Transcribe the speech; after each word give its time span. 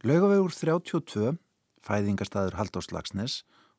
Laugavegur 0.00 0.54
32, 0.56 1.34
fæðingarstaður 1.84 2.54
Haldós 2.56 2.86
Lagsnes 2.88 3.34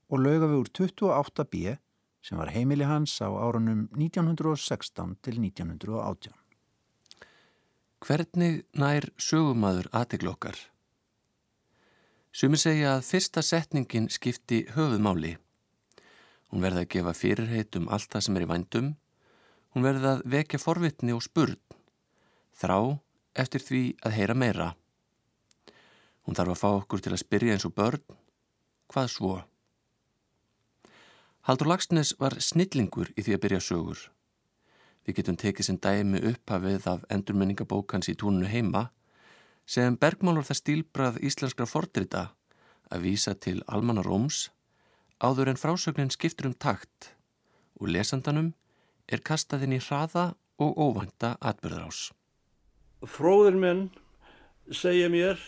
og 0.06 0.20
laugavegur 0.22 0.68
28b 0.70 1.80
sem 2.22 2.38
var 2.38 2.52
heimili 2.54 2.86
hans 2.86 3.16
á 3.26 3.26
árunum 3.26 3.88
1916 3.98 5.16
til 5.26 5.40
1918. 5.42 6.36
Hvernig 8.06 8.60
nær 8.78 9.08
sögumadur 9.18 9.90
aðteglu 9.98 10.30
okkar? 10.36 10.60
Sumi 12.30 12.60
segja 12.62 13.00
að 13.00 13.08
fyrsta 13.08 13.42
setningin 13.42 14.06
skipti 14.14 14.68
höfuðmáli. 14.76 15.40
Hún 16.54 16.62
verði 16.62 16.84
að 16.84 16.92
gefa 16.98 17.16
fyrirheit 17.18 17.80
um 17.82 17.90
allt 17.90 18.14
það 18.14 18.28
sem 18.28 18.38
er 18.38 18.46
í 18.46 18.52
vændum. 18.52 18.94
Hún 19.74 19.90
verði 19.90 20.14
að 20.14 20.24
vekja 20.38 20.62
forvitni 20.62 21.18
og 21.18 21.26
spurn. 21.26 21.58
Þrá 22.54 23.02
eftir 23.34 23.66
því 23.66 23.84
að 24.06 24.18
heyra 24.20 24.38
meira. 24.38 24.70
Hún 26.26 26.38
þarf 26.38 26.54
að 26.54 26.62
fá 26.62 26.70
okkur 26.70 27.02
til 27.02 27.14
að 27.16 27.24
spyrja 27.24 27.56
eins 27.56 27.66
og 27.68 27.76
börn. 27.76 28.04
Hvað 28.92 29.12
svo? 29.14 29.36
Haldur 31.48 31.72
Lagsnes 31.72 32.14
var 32.22 32.38
snillingur 32.38 33.10
í 33.18 33.24
því 33.26 33.38
að 33.38 33.44
byrja 33.46 33.62
sögur. 33.66 34.02
Við 35.06 35.18
getum 35.18 35.38
tekið 35.42 35.66
sem 35.66 35.80
dæmi 35.82 36.22
upphafið 36.30 36.86
af 36.92 37.06
endurmenningabókans 37.10 38.12
í 38.12 38.18
túnunu 38.18 38.50
heima 38.52 38.90
sem 39.66 39.96
bergmálur 39.98 40.46
það 40.46 40.60
stílbrað 40.60 41.18
íslenskra 41.26 41.66
fordrita 41.66 42.28
að 42.92 43.08
vísa 43.08 43.34
til 43.34 43.62
almanna 43.66 44.04
róms 44.06 44.50
áður 45.22 45.52
en 45.52 45.62
frásögnin 45.62 46.14
skiptur 46.14 46.52
um 46.52 46.54
takt 46.54 47.14
og 47.80 47.90
lesandanum 47.90 48.52
er 49.10 49.24
kastaðinn 49.26 49.78
í 49.78 49.82
hraða 49.82 50.32
og 50.62 50.78
óvænta 50.78 51.34
atbyrðarás. 51.42 52.12
Fróðir 53.02 53.58
menn 53.58 53.88
segja 54.70 55.10
mér 55.10 55.42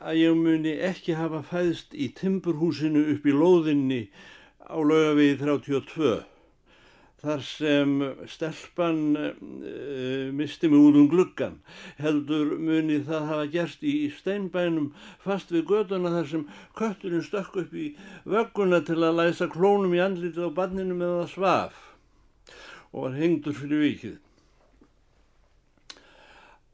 að 0.00 0.20
ég 0.22 0.36
muni 0.36 0.74
ekki 0.90 1.14
hafa 1.18 1.42
fæðst 1.44 1.94
í 1.94 2.10
timburhúsinu 2.16 3.04
upp 3.14 3.26
í 3.28 3.36
lóðinni 3.36 4.02
á 4.64 4.76
lögavegi 4.80 5.36
32 5.42 6.20
þar 7.20 7.42
sem 7.44 7.90
stelpan 8.32 9.00
uh, 9.20 10.30
misti 10.32 10.70
mig 10.72 10.80
út 10.80 10.96
um 10.96 11.08
gluggan 11.12 11.58
heldur 12.00 12.54
muni 12.56 13.02
það 13.04 13.28
hafa 13.28 13.50
gert 13.52 13.84
í 13.84 14.08
steinbænum 14.16 14.88
fast 15.20 15.52
við 15.52 15.66
göduna 15.68 16.14
þar 16.16 16.30
sem 16.32 16.46
kötturinn 16.80 17.26
stökk 17.26 17.60
upp 17.64 17.76
í 17.76 17.90
vögguna 18.24 18.80
til 18.88 19.02
að 19.04 19.20
læsa 19.20 19.50
klónum 19.52 19.92
í 19.96 20.00
andlitið 20.00 20.48
á 20.48 20.56
banninu 20.62 20.96
með 20.96 21.16
það 21.18 21.30
svaf 21.34 21.86
og 22.90 23.04
var 23.04 23.20
hengdur 23.20 23.54
fyrir 23.54 23.84
vikið. 23.84 24.16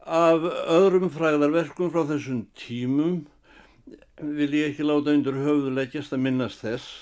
Af 0.07 0.45
öðrum 0.71 1.09
fræðarverkum 1.11 1.89
frá 1.91 2.05
þessum 2.07 2.45
tímum 2.55 3.25
vil 4.23 4.53
ég 4.55 4.69
ekki 4.71 4.85
láta 4.87 5.11
undir 5.11 5.35
höfðuleggjast 5.35 6.15
að 6.15 6.21
minnast 6.23 6.61
þess 6.63 6.93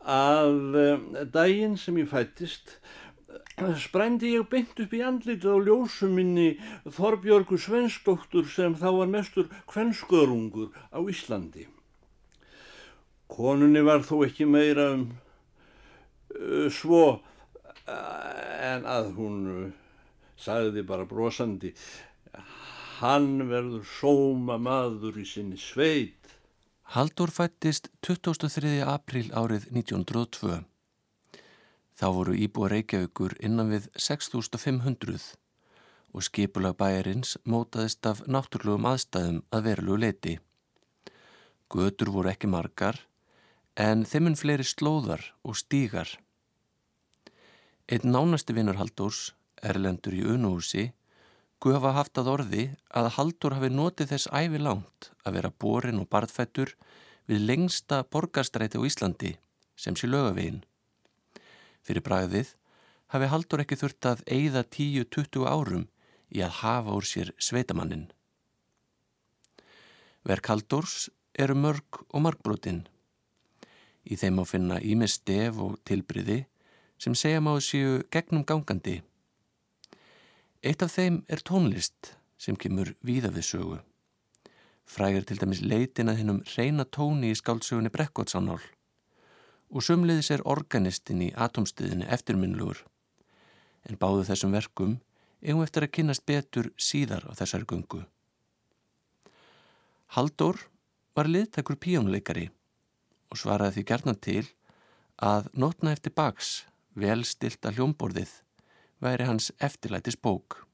að 0.00 0.78
eh, 0.80 1.02
daginn 1.28 1.76
sem 1.76 1.98
ég 2.00 2.08
fættist 2.08 2.78
eh, 3.28 3.76
sprændi 3.76 4.30
ég 4.32 4.48
beint 4.48 4.80
upp 4.80 4.94
í 4.96 5.02
andlitið 5.04 5.52
á 5.52 5.58
ljósuminni 5.66 6.46
Þorbjörgu 6.88 7.58
Svensdóttur 7.60 8.48
sem 8.48 8.72
þá 8.80 8.88
var 9.02 9.12
mestur 9.12 9.50
kvennskörungur 9.68 10.72
á 10.88 11.04
Íslandi. 11.04 11.66
Konunni 13.28 13.84
var 13.84 14.08
þó 14.08 14.22
ekki 14.24 14.48
meira 14.48 14.94
um 14.96 15.10
svo 16.72 17.20
en 17.84 18.88
að 18.88 19.12
hún 19.20 19.38
sagði 20.40 20.84
bara 20.86 21.08
brosandi 21.08 21.74
hann 23.00 23.48
verður 23.50 23.84
sóma 23.98 24.56
maður 24.60 25.20
í 25.20 25.26
sinni 25.28 25.60
sveit 25.60 26.20
Haldur 26.90 27.30
fættist 27.30 27.86
23. 28.02 28.80
april 28.82 29.28
árið 29.30 29.68
1902. 29.70 30.56
Þá 31.94 32.06
voru 32.16 32.32
íbúa 32.34 32.66
Reykjavíkur 32.72 33.36
innan 33.46 33.70
við 33.70 33.86
6500 33.94 35.36
og 36.10 36.26
skipulag 36.26 36.74
bæjarins 36.80 37.36
mótaðist 37.46 38.08
af 38.10 38.24
náttúrlugum 38.26 38.88
aðstæðum 38.90 39.38
að 39.54 39.68
verulegu 39.68 40.00
leiti. 40.02 40.34
Götur 41.70 42.10
voru 42.10 42.32
ekki 42.32 42.50
margar 42.50 42.98
en 43.78 44.02
þeimun 44.02 44.34
fleiri 44.42 44.66
slóðar 44.66 45.22
og 45.46 45.62
stígar. 45.62 46.16
Einn 47.86 48.10
nánasti 48.10 48.58
vinnur 48.58 48.82
Haldurs, 48.82 49.30
Erlendur 49.62 50.16
í 50.16 50.24
Unuhúsi, 50.24 50.90
Guða 51.60 51.90
haft 51.92 52.16
að 52.16 52.30
orði 52.32 52.62
að 52.96 53.10
Haldur 53.18 53.52
hafi 53.52 53.68
notið 53.68 54.14
þess 54.14 54.30
æfi 54.32 54.60
langt 54.64 55.10
að 55.28 55.34
vera 55.36 55.50
borin 55.52 56.00
og 56.00 56.06
barðfættur 56.08 56.72
við 57.28 57.42
lengsta 57.50 57.98
borgarstræti 58.08 58.80
á 58.80 58.86
Íslandi 58.88 59.34
sem 59.76 59.96
sé 59.96 60.08
lögavegin. 60.08 60.62
Fyrir 61.84 62.04
bræðið 62.06 62.54
hafi 63.12 63.28
Haldur 63.28 63.60
ekki 63.60 63.76
þurft 63.76 64.08
að 64.08 64.22
eigða 64.24 64.62
10-20 64.72 65.44
árum 65.44 65.84
í 66.32 66.40
að 66.40 66.56
hafa 66.62 66.96
úr 66.96 67.10
sér 67.10 67.34
sveitamannin. 67.36 68.08
Verk 70.24 70.48
Haldurs 70.48 71.10
eru 71.36 71.58
mörg 71.60 72.00
og 72.08 72.24
markbrotinn. 72.24 72.86
Í 74.08 74.16
þeim 74.16 74.40
á 74.40 74.44
finna 74.48 74.80
ímið 74.80 75.12
stef 75.12 75.60
og 75.60 75.76
tilbriði 75.84 76.46
sem 76.96 77.12
segja 77.12 77.44
má 77.44 77.52
séu 77.60 78.00
gegnum 78.08 78.48
gangandi 78.48 79.02
Eitt 80.60 80.82
af 80.84 80.92
þeim 80.92 81.22
er 81.32 81.40
tónlist 81.40 82.10
sem 82.36 82.56
kemur 82.56 82.90
víða 83.00 83.30
við 83.32 83.44
sögu. 83.48 83.76
Frægir 84.84 85.24
til 85.24 85.38
dæmis 85.40 85.62
leitin 85.64 86.12
að 86.12 86.18
hinnum 86.20 86.40
reyna 86.52 86.84
tóni 86.84 87.30
í 87.32 87.38
skáldsögunni 87.38 87.88
Brekkottsánál 87.94 88.60
og 89.70 89.86
sumliðis 89.86 90.28
er 90.34 90.44
organistinn 90.44 91.22
í 91.24 91.30
atomstuðinni 91.32 92.10
eftirminnlugur 92.12 92.82
en 93.88 93.96
báðu 94.02 94.26
þessum 94.28 94.52
verkum 94.52 94.98
eigum 95.40 95.62
eftir 95.64 95.86
að 95.86 95.94
kynast 95.96 96.26
betur 96.28 96.68
síðar 96.76 97.24
á 97.24 97.32
þessari 97.40 97.64
gungu. 97.72 98.02
Haldur 100.12 100.60
var 101.16 101.30
liðtakur 101.30 101.80
píjónuleikari 101.80 102.50
og 103.32 103.40
svaraði 103.40 103.78
því 103.78 103.88
gerna 103.94 104.16
til 104.28 104.44
að 105.16 105.48
notna 105.54 105.96
eftir 105.96 106.12
baks 106.12 106.52
vel 106.92 107.22
stilt 107.24 107.64
að 107.64 107.80
hljómborðið 107.80 108.36
væri 109.00 109.26
hans 109.28 109.50
eftirlætis 109.58 110.16
bók. 110.16 110.66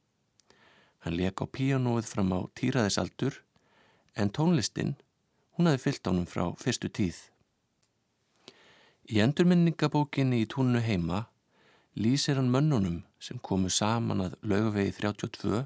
Hann 1.03 1.17
leik 1.17 1.39
á 1.43 1.47
píanóið 1.47 2.11
fram 2.11 2.33
á 2.35 2.41
týraðisaldur 2.59 3.41
en 4.17 4.33
tónlistinn 4.35 4.97
hún 5.57 5.71
hafi 5.71 5.83
fyllt 5.87 6.09
ánum 6.11 6.27
frá 6.27 6.51
fyrstu 6.59 6.91
tíð. 6.91 7.17
Í 9.07 9.23
endurminningabókinni 9.23 10.43
í 10.43 10.49
túnnu 10.51 10.83
heima 10.83 11.27
lýsir 11.95 12.41
hann 12.41 12.51
mönnunum 12.51 13.05
sem 13.23 13.39
komu 13.39 13.71
saman 13.71 14.25
að 14.25 14.35
laugavegi 14.43 14.97
32 14.99 15.63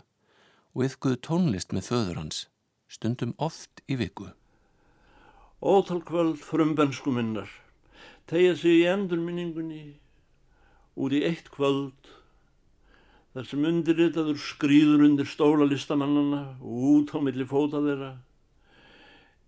og 0.74 0.84
yfguðu 0.86 1.18
tónlist 1.26 1.72
með 1.74 1.88
föður 1.88 2.20
hans, 2.20 2.44
stundum 2.86 3.32
oft 3.38 3.82
í 3.90 3.96
viku. 3.98 4.28
Ótalkvöld 5.60 6.38
frumbensku 6.44 7.10
minnar, 7.12 7.50
tegja 8.30 8.54
sig 8.56 8.84
í 8.84 8.86
endurminningunni 8.92 9.82
út 11.00 11.16
í 11.16 11.24
eitt 11.26 11.50
kvöld 11.52 12.12
þar 13.34 13.46
sem 13.46 13.66
undirritaður 13.68 14.40
skrýður 14.42 15.04
undir 15.06 15.28
stóla 15.30 15.68
listamannana 15.68 16.40
og 16.58 16.88
út 16.94 17.14
á 17.14 17.18
milli 17.22 17.46
fóta 17.46 17.82
þeirra 17.84 18.14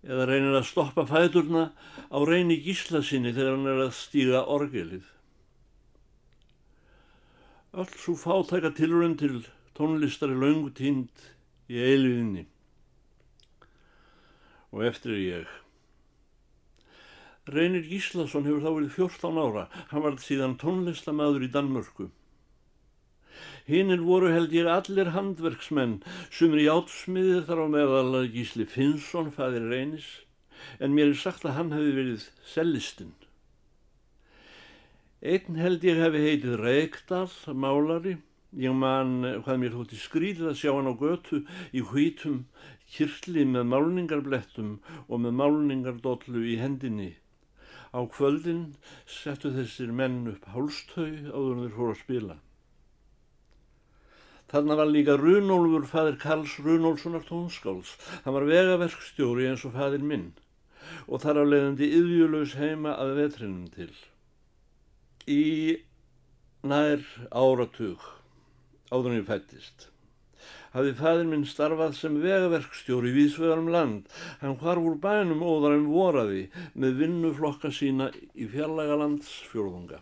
eða 0.03 0.27
reynir 0.27 0.57
að 0.59 0.69
stoppa 0.69 1.05
fæturna 1.07 1.65
á 2.11 2.19
reyni 2.27 2.59
gísla 2.63 3.03
sinni 3.03 3.33
þegar 3.35 3.57
hann 3.57 3.71
er 3.71 3.83
að 3.85 3.97
stíga 3.97 4.43
orgelið. 4.51 5.03
Öll 7.73 7.91
svo 7.97 8.15
fátæka 8.19 8.73
tilrönd 8.75 9.19
til 9.19 9.43
tónlistari 9.77 10.35
laungu 10.37 10.71
tínd 10.75 11.27
í 11.71 11.79
eiliðinni 11.79 12.45
og 14.73 14.83
eftir 14.87 15.15
ég. 15.19 15.47
Reynir 17.43 17.83
Gíslason 17.83 18.45
hefur 18.47 18.63
þá 18.63 18.69
verið 18.71 18.93
14 18.95 19.39
ára, 19.43 19.63
hann 19.91 20.03
var 20.05 20.15
síðan 20.23 20.55
tónlistamæður 20.61 21.43
í 21.43 21.49
Danmörku. 21.51 22.07
Hinnir 23.67 24.03
voru 24.03 24.31
held 24.33 24.53
ég 24.55 24.67
allir 24.67 25.13
handverksmenn, 25.15 26.01
sumri 26.29 26.67
játsmiðir 26.67 27.45
þar 27.47 27.63
á 27.63 27.67
meðal 27.77 28.23
Gísli 28.33 28.67
Finnsson, 28.67 29.31
fæðir 29.31 29.69
reynis, 29.71 30.09
en 30.79 30.95
mér 30.95 31.13
er 31.13 31.19
sagt 31.19 31.45
að 31.47 31.57
hann 31.59 31.71
hefði 31.75 31.93
verið 31.99 32.27
sellistinn. 32.47 33.15
Einn 35.23 35.55
held 35.55 35.85
ég 35.87 36.01
hefði 36.03 36.21
heitið 36.27 36.55
Reykdal, 36.59 37.31
málari, 37.55 38.17
ég 38.59 38.75
man 38.75 39.21
hvað 39.45 39.59
mér 39.61 39.75
þótti 39.77 39.99
skrítið 40.01 40.49
að 40.51 40.57
sjá 40.59 40.71
hann 40.75 40.91
á 40.91 40.95
götu 40.99 41.39
í 41.71 41.83
hvítum 41.87 42.41
kyrli 42.93 43.45
með 43.49 43.69
málningarblettum 43.71 44.73
og 45.07 45.21
með 45.23 45.37
málningardollu 45.39 46.43
í 46.51 46.57
hendinni. 46.59 47.13
Á 47.95 48.03
kvöldin 48.09 48.73
settu 49.07 49.53
þessir 49.55 49.93
menn 49.95 50.25
upp 50.33 50.45
hálstöy 50.53 51.29
áður 51.31 51.63
þeir 51.63 51.77
fóru 51.77 51.95
að 51.95 52.01
spila. 52.03 52.37
Þarna 54.53 54.77
var 54.77 54.89
líka 54.91 55.15
Runólfur, 55.17 55.87
fadir 55.89 56.19
Karls 56.21 56.59
Runólfssonar 56.61 57.23
tónskáls. 57.25 57.95
Það 58.21 58.35
var 58.35 58.49
vegaverkstjóri 58.51 59.47
eins 59.49 59.63
og 59.65 59.73
fadir 59.73 60.03
minn 60.05 60.31
og 61.07 61.23
þar 61.23 61.39
á 61.41 61.43
leiðandi 61.47 61.87
yðjulaus 61.97 62.53
heima 62.59 62.93
að 63.01 63.15
vetrinum 63.21 63.65
til. 63.73 63.89
Í 65.25 65.79
nær 66.61 67.01
áratug 67.31 68.03
áður 68.91 69.09
en 69.15 69.19
ég 69.23 69.27
fættist 69.31 69.89
hafði 70.73 70.93
fæðin 70.97 71.29
minn 71.31 71.43
starfað 71.47 71.97
sem 71.97 72.15
vegaverkstjóri 72.21 73.11
í 73.11 73.17
Vísvegarum 73.17 73.69
land. 73.73 74.07
Hann 74.41 74.57
hvarf 74.61 74.87
úr 74.89 74.97
bænum 75.01 75.43
óðar 75.45 75.77
en 75.77 75.89
voraði 75.91 76.47
með 76.73 76.97
vinnuflokka 77.03 77.71
sína 77.73 78.09
í 78.33 78.49
fjarlaga 78.49 78.97
landsfjórðunga. 79.03 80.01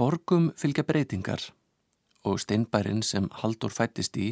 Borgum 0.00 0.50
fylgja 0.60 0.84
breytingar 0.88 1.50
og 2.24 2.40
steinbærin 2.40 3.02
sem 3.02 3.28
Haldur 3.42 3.72
fættist 3.74 4.16
í 4.16 4.30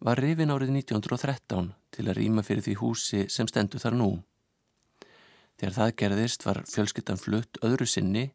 var 0.00 0.20
rifin 0.20 0.52
árið 0.52 0.74
1913 0.82 1.72
til 1.96 2.06
að 2.08 2.18
rýma 2.18 2.44
fyrir 2.44 2.64
því 2.66 2.74
húsi 2.82 3.22
sem 3.32 3.48
stendur 3.48 3.80
þar 3.80 3.96
nú. 3.96 4.10
Þegar 5.56 5.78
það 5.78 5.96
gerðist 6.02 6.44
var 6.44 6.62
fjölskyttan 6.68 7.20
flutt 7.20 7.60
öðru 7.64 7.88
sinni 7.88 8.28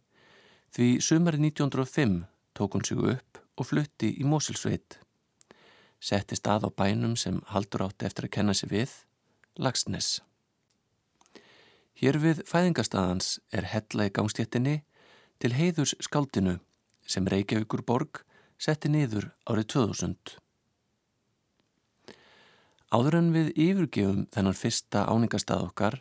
því 0.74 0.90
sumarið 1.06 1.46
1905 1.52 2.18
tók 2.58 2.76
hún 2.76 2.86
sig 2.88 2.98
upp 2.98 3.42
og 3.58 3.70
flutti 3.70 4.16
í 4.18 4.26
Mosilsveit 4.26 4.98
settist 6.02 6.48
að 6.50 6.66
á 6.66 6.70
bænum 6.74 7.14
sem 7.16 7.40
haldur 7.54 7.86
átti 7.86 8.08
eftir 8.08 8.26
að 8.26 8.36
kenna 8.38 8.54
sig 8.58 8.72
við, 8.72 8.92
Lagsnes. 9.62 10.22
Hér 12.02 12.18
við 12.18 12.42
fæðingarstaðans 12.50 13.36
er 13.54 13.68
hella 13.70 14.08
í 14.10 14.14
gangstéttinni 14.16 14.80
til 15.42 15.54
heiðurs 15.54 15.94
skaldinu 16.02 16.58
sem 17.06 17.28
Reykjavíkur 17.30 17.84
borg 17.86 18.24
setti 18.62 18.92
niður 18.94 19.32
árið 19.50 19.68
2000. 19.74 20.36
Áður 22.92 23.18
en 23.18 23.32
við 23.34 23.50
yfirgefum 23.56 24.26
þennan 24.36 24.58
fyrsta 24.60 25.06
áningarstað 25.10 25.66
okkar 25.70 25.98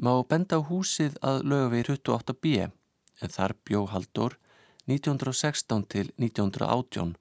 má 0.00 0.14
benda 0.30 0.56
á 0.56 0.66
húsið 0.66 1.18
að 1.20 1.44
við 1.74 1.90
28b 1.90 2.54
en 2.64 3.34
þar 3.36 3.56
bjó 3.68 3.84
Haldur 3.92 4.38
1916 4.86 5.84
til 5.90 6.06
1918 6.16 7.14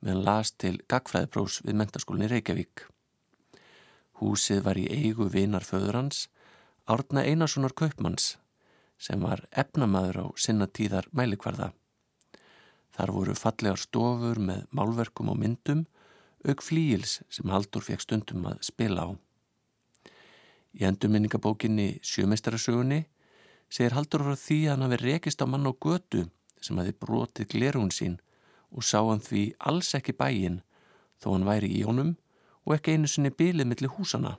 meðan 0.00 0.24
las 0.24 0.52
til 0.52 0.76
gagfræðiprós 0.88 1.60
við 1.64 1.80
mentaskólinni 1.80 2.30
Reykjavík. 2.30 2.86
Húsið 4.20 4.62
var 4.64 4.80
í 4.80 4.86
eigu 4.88 5.28
vinar 5.32 5.64
föður 5.64 6.00
hans, 6.00 6.28
Árna 6.88 7.24
Einarssonar 7.24 7.72
Kaupmanns, 7.76 8.34
sem 9.00 9.20
var 9.20 9.46
efnamaður 9.52 10.24
á 10.24 10.26
sinna 10.36 10.66
tíðar 10.68 11.08
mælikvarða. 11.16 11.70
Þar 12.96 13.12
voru 13.14 13.34
fallegar 13.38 13.80
stofur 13.80 14.40
með 14.42 14.66
málverkum 14.74 15.30
og 15.30 15.38
myndum, 15.40 15.84
auk 16.46 16.62
flíils 16.64 17.20
sem 17.30 17.50
Haldur 17.52 17.84
fekk 17.84 18.02
stundum 18.04 18.48
að 18.50 18.62
spila 18.66 19.06
á. 19.06 19.10
Í 20.78 20.86
endurminningabókinni 20.86 22.00
Sjömeistarasögunni 22.06 23.04
segir 23.70 23.94
Haldur 23.96 24.24
frá 24.26 24.36
því 24.38 24.58
að 24.64 24.72
hann 24.72 24.86
hafi 24.86 25.00
rekist 25.02 25.42
á 25.42 25.46
mann 25.46 25.66
á 25.66 25.72
götu 25.74 26.26
sem 26.60 26.78
hafi 26.78 26.94
brotið 26.94 27.50
glerún 27.54 27.92
sín 27.94 28.18
og 28.70 28.86
sá 28.86 29.00
hann 29.02 29.22
því 29.22 29.44
alls 29.70 29.94
ekki 29.98 30.14
bæin 30.16 30.60
þó 31.22 31.32
hann 31.34 31.48
væri 31.48 31.70
í 31.78 31.82
honum 31.86 32.14
og 32.66 32.76
ekki 32.76 32.94
einu 32.94 33.10
sinni 33.10 33.32
bilið 33.34 33.68
millir 33.70 33.94
húsana. 33.96 34.36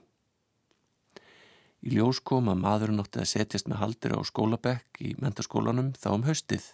Í 1.81 1.95
ljós 1.95 2.19
kom 2.21 2.51
að 2.51 2.61
maðurinn 2.61 3.01
átti 3.01 3.23
að 3.23 3.31
setjast 3.31 3.69
með 3.69 3.81
haldir 3.81 4.13
á 4.13 4.19
skólabekk 4.21 5.01
í 5.01 5.15
mentaskólanum 5.21 5.95
þá 5.97 6.11
um 6.13 6.27
haustið 6.27 6.67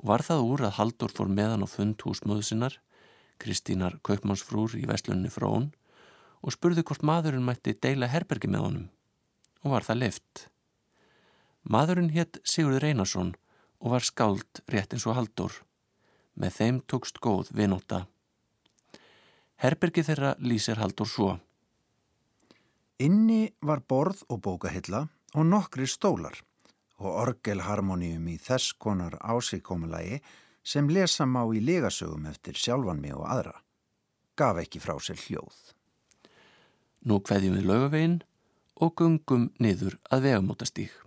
og 0.00 0.10
var 0.10 0.24
það 0.26 0.44
úr 0.50 0.64
að 0.68 0.76
Haldur 0.78 1.12
fór 1.12 1.30
meðan 1.32 1.64
á 1.64 1.68
fund 1.68 2.00
húsmöðusinnar, 2.04 2.76
Kristínar 3.40 3.98
Kaupmannsfrúr 4.06 4.76
í 4.80 4.84
vestlunni 4.88 5.30
frá 5.32 5.48
hún 5.48 5.70
og 6.42 6.54
spurði 6.54 6.84
hvort 6.86 7.04
maðurinn 7.04 7.44
mætti 7.44 7.74
deila 7.74 8.08
herbergi 8.12 8.48
með 8.48 8.66
honum 8.66 8.90
og 9.64 9.72
var 9.72 9.86
það 9.86 10.02
lift. 10.04 10.46
Maðurinn 11.66 12.12
hétt 12.14 12.38
Sigurður 12.46 12.90
Einarsson 12.90 13.32
og 13.82 13.96
var 13.96 14.04
skáld 14.06 14.62
rétt 14.70 14.94
eins 14.94 15.06
og 15.08 15.18
Haldur 15.18 15.56
Með 16.36 16.52
þeim 16.58 16.78
tókst 16.84 17.16
góð 17.24 17.48
vinóta. 17.56 18.02
Herbergi 19.56 20.02
þeirra 20.04 20.34
lýsir 20.36 20.76
haldur 20.76 21.08
svo. 21.08 21.30
Inni 23.00 23.54
var 23.64 23.80
borð 23.88 24.20
og 24.28 24.42
bókahilla 24.44 25.06
og 25.32 25.48
nokkri 25.48 25.88
stólar 25.88 26.36
og 26.98 27.20
orgelharmoníum 27.26 28.28
í 28.32 28.36
þess 28.40 28.74
konar 28.80 29.18
ásíkomulagi 29.20 30.20
sem 30.66 30.88
lesa 30.90 31.26
má 31.26 31.42
í 31.54 31.62
legasögum 31.62 32.26
eftir 32.30 32.58
sjálfan 32.58 33.00
mig 33.00 33.14
og 33.14 33.26
aðra. 33.30 33.54
Gaf 34.36 34.60
ekki 34.64 34.82
frá 34.82 34.96
sér 35.00 35.20
hljóð. 35.20 35.56
Nú 37.06 37.20
hveðjum 37.22 37.58
við 37.60 37.68
lögavegin 37.70 38.20
og 38.82 38.96
gungum 38.98 39.50
niður 39.62 40.00
að 40.10 40.28
vegamótastík. 40.28 41.05